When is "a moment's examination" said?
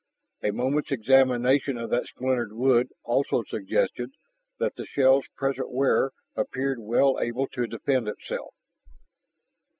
0.41-1.77